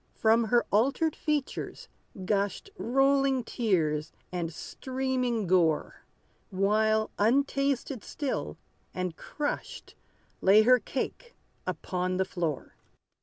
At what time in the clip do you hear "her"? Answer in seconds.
0.45-0.65, 10.63-10.79